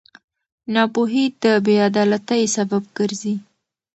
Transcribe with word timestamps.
ناپوهي 0.73 1.25
د 1.43 1.45
بېعدالتۍ 1.65 2.43
سبب 2.55 2.83
ګرځي. 2.97 3.35